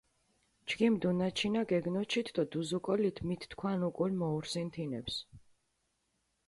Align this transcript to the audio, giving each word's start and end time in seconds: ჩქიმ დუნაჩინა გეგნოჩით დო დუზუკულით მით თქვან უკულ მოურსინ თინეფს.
ჩქიმ 0.67 0.93
დუნაჩინა 1.01 1.61
გეგნოჩით 1.71 2.27
დო 2.35 2.43
დუზუკულით 2.51 3.17
მით 3.27 3.41
თქვან 3.51 3.81
უკულ 3.89 4.11
მოურსინ 4.19 4.67
თინეფს. 4.73 5.15